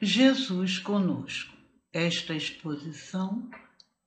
[0.00, 1.52] Jesus conosco.
[1.92, 3.50] Esta exposição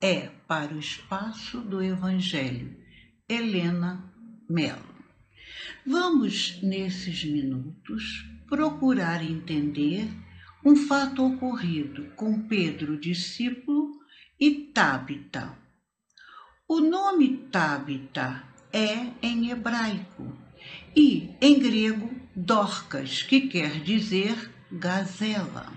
[0.00, 2.74] é para o espaço do Evangelho.
[3.28, 4.10] Helena
[4.48, 4.94] Mello.
[5.86, 10.08] Vamos, nesses minutos, procurar entender
[10.64, 14.00] um fato ocorrido com Pedro, discípulo,
[14.40, 15.59] e Tabita.
[16.72, 20.32] O nome Tabita é em hebraico
[20.94, 25.72] e em grego Dorcas, que quer dizer gazela.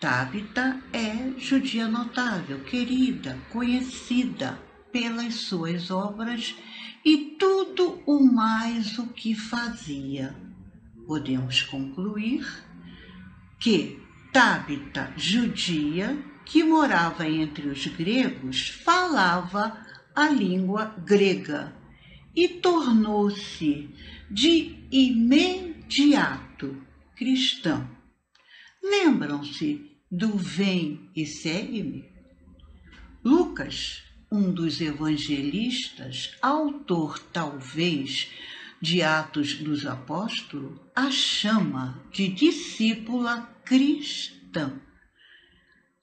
[0.00, 4.60] Tabita é judia notável, querida, conhecida
[4.90, 6.56] pelas suas obras
[7.04, 10.34] e tudo o mais o que fazia.
[11.06, 12.44] Podemos concluir
[13.60, 21.74] que Tabita, judia, que morava entre os gregos, falava a língua grega
[22.34, 23.90] e tornou-se
[24.30, 26.80] de imediato
[27.16, 27.88] cristã.
[28.82, 32.04] Lembram-se do Vem e Segue-me?
[33.24, 38.30] Lucas, um dos evangelistas, autor talvez
[38.80, 44.78] de Atos dos Apóstolos, a chama de discípula cristã.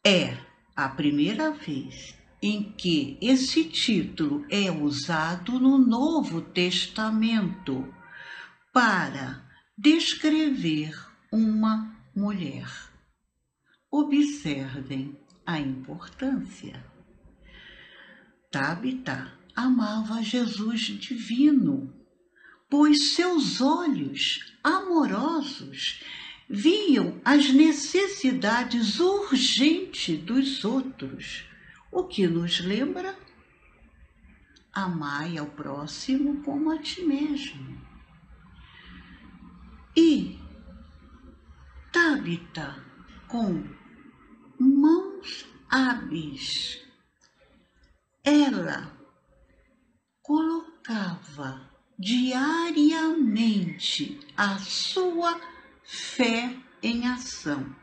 [0.04, 0.36] É
[0.76, 7.94] a primeira vez em que esse título é usado no Novo Testamento
[8.73, 9.45] para
[9.78, 10.94] descrever
[11.31, 12.67] uma mulher.
[13.92, 16.83] Observem a importância.
[18.50, 21.94] Tabita amava Jesus divino,
[22.70, 26.02] pois seus olhos amorosos
[26.50, 31.45] viam as necessidades urgentes dos outros,
[31.92, 33.16] o que nos lembra
[34.73, 37.81] amai ao próximo como a ti mesmo.
[39.95, 40.39] E
[41.92, 42.83] Tabita,
[43.27, 43.64] com
[44.58, 46.82] mãos hábeis,
[48.23, 48.98] ela
[50.21, 55.37] colocava diariamente a sua
[55.83, 57.76] fé em ação.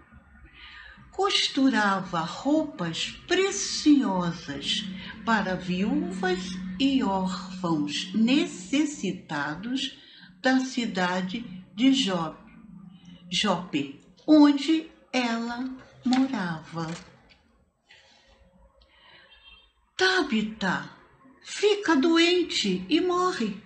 [1.19, 4.85] Costurava roupas preciosas
[5.27, 6.39] para viúvas
[6.79, 9.99] e órfãos necessitados
[10.41, 11.41] da cidade
[11.75, 12.53] de Jope,
[13.29, 15.69] Jope onde ela
[16.05, 16.87] morava.
[19.97, 20.89] Tabita
[21.43, 23.61] fica doente e morre.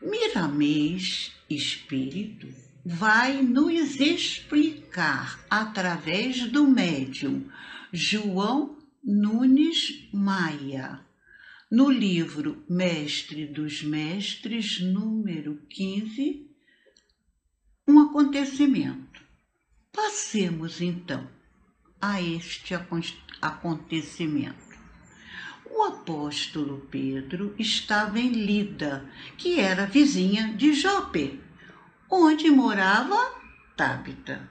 [0.00, 2.46] Miramês, espírito,
[2.84, 7.48] vai nos explicar através do médium
[7.92, 11.00] João Nunes Maia,
[11.70, 16.50] no livro Mestre dos Mestres, número 15,
[17.86, 19.22] um acontecimento.
[19.92, 21.28] Passemos então
[22.00, 22.74] a este
[23.40, 24.72] acontecimento.
[25.70, 31.40] O apóstolo Pedro estava em Lida, que era vizinha de Jope
[32.14, 33.16] onde morava
[33.74, 34.46] Tabita,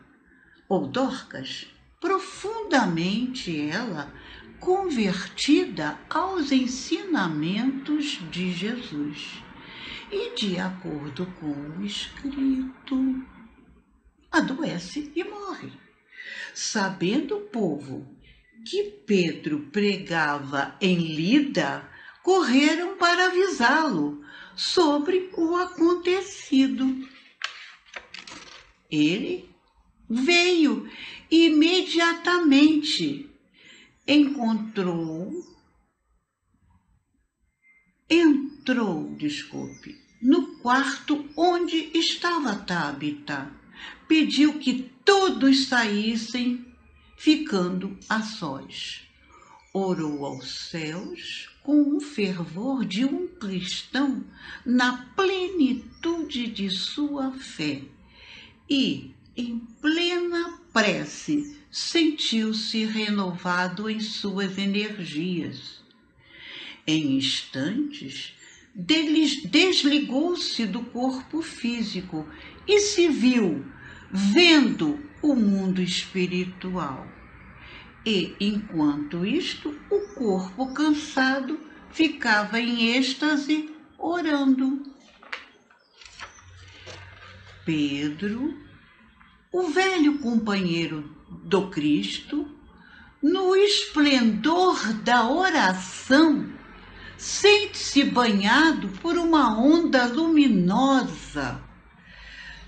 [0.68, 1.68] ou Dorcas,
[2.00, 4.12] profundamente ela
[4.60, 9.44] convertida aos ensinamentos de Jesus.
[10.12, 13.24] E de acordo com o escrito,
[14.32, 15.72] adoece e morre.
[16.56, 18.08] Sabendo o povo
[18.66, 21.88] que Pedro pregava em Lida,
[22.24, 27.11] correram para avisá-lo sobre o acontecido
[28.92, 29.50] ele
[30.10, 30.90] veio
[31.30, 33.30] imediatamente,
[34.06, 35.32] encontrou,
[38.10, 43.50] entrou, desculpe, no quarto onde estava Tabita.
[44.08, 46.66] Pediu que todos saíssem,
[47.18, 49.08] ficando a sós.
[49.74, 54.26] Orou aos céus com o fervor de um cristão
[54.66, 57.82] na plenitude de sua fé
[58.72, 65.84] e, em plena prece, sentiu-se renovado em suas energias.
[66.88, 68.34] Em instantes,
[68.74, 72.26] desligou-se do corpo físico
[72.66, 73.66] e se viu
[74.10, 77.06] vendo o mundo espiritual.
[78.06, 81.60] E, enquanto isto, o corpo cansado
[81.92, 84.91] ficava em êxtase orando.
[87.66, 88.58] Pedro,
[89.52, 92.48] o velho companheiro do Cristo,
[93.22, 96.52] no esplendor da oração,
[97.18, 101.62] sente-se banhado por uma onda luminosa,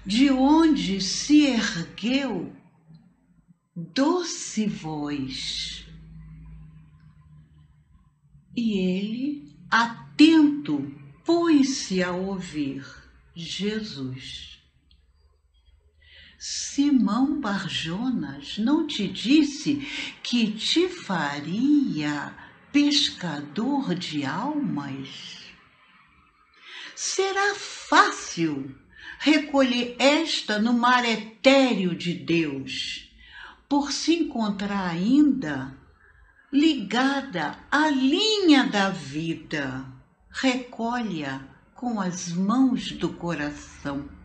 [0.06, 2.54] de onde se ergueu
[3.76, 5.88] doce voz.
[8.56, 10.94] E ele, atento,
[11.26, 12.86] pôs-se a ouvir
[13.34, 14.63] Jesus.
[16.46, 19.88] Simão Barjonas não te disse
[20.22, 22.34] que te faria
[22.70, 25.54] pescador de almas?
[26.94, 28.76] Será fácil
[29.20, 33.10] recolher esta no mar etéreo de Deus,
[33.70, 35.74] por se encontrar ainda
[36.52, 39.86] ligada à linha da vida.
[40.30, 44.23] Recolha com as mãos do coração.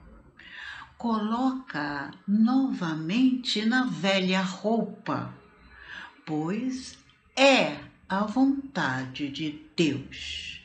[0.99, 5.33] Coloca novamente na velha roupa,
[6.27, 6.99] pois
[7.37, 7.79] é
[8.09, 10.61] a vontade de Deus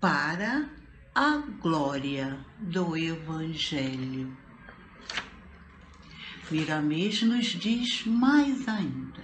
[0.00, 0.68] para
[1.14, 4.36] a glória do Evangelho.
[6.50, 9.22] Miramês nos diz mais ainda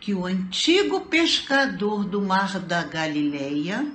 [0.00, 3.86] que o antigo pescador do mar da Galileia,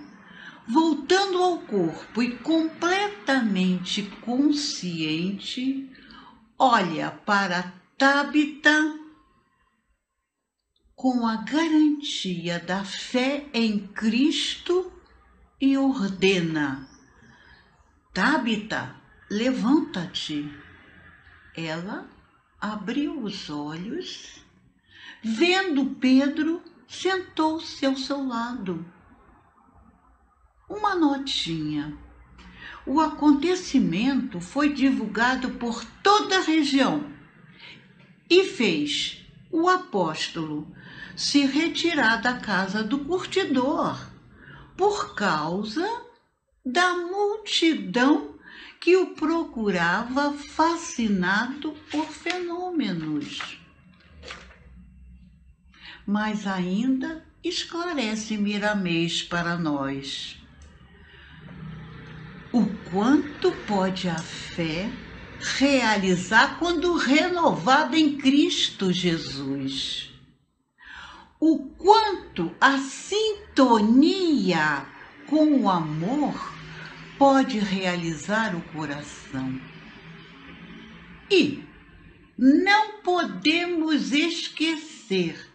[0.68, 5.90] voltando ao corpo e completamente consciente,
[6.58, 9.00] olha para Tabita
[10.96, 14.92] com a garantia da fé em Cristo
[15.60, 16.88] e ordena:
[18.14, 18.96] Tabita,
[19.30, 20.52] levanta-te.
[21.56, 22.07] Ela
[22.60, 24.44] abriu os olhos,
[25.24, 28.86] vendo Pedro, sentou-se ao seu lado.
[30.71, 31.97] Uma notinha.
[32.85, 37.12] O acontecimento foi divulgado por toda a região
[38.29, 39.21] e fez
[39.51, 40.73] o apóstolo
[41.13, 44.00] se retirar da casa do curtidor
[44.77, 45.85] por causa
[46.65, 48.39] da multidão
[48.79, 53.59] que o procurava fascinado por fenômenos.
[56.07, 60.41] Mas ainda esclarece Miramês para nós
[62.92, 64.90] quanto pode a fé
[65.40, 70.12] realizar quando renovada em Cristo Jesus
[71.42, 73.26] o quanto a sintonia
[75.26, 76.54] com o amor
[77.18, 79.60] pode realizar o coração.
[81.32, 81.64] E
[82.38, 85.50] não podemos esquecer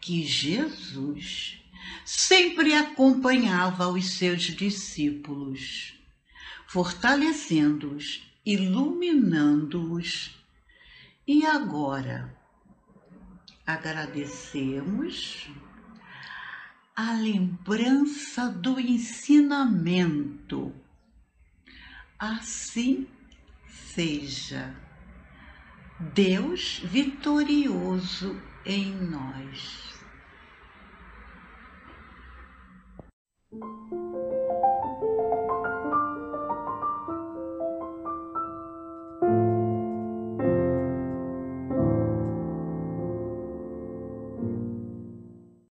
[0.00, 1.58] que Jesus
[2.06, 5.97] sempre acompanhava os seus discípulos,
[6.68, 10.38] fortalecendo-os, iluminando-os.
[11.26, 12.36] E agora,
[13.66, 15.48] agradecemos
[16.94, 20.74] a lembrança do ensinamento.
[22.18, 23.06] Assim
[23.66, 24.76] seja.
[26.14, 29.88] Deus vitorioso em nós.